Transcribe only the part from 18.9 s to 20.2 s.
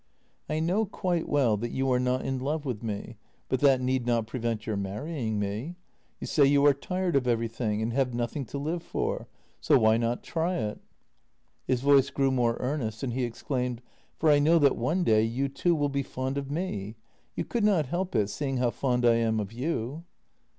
I am of you."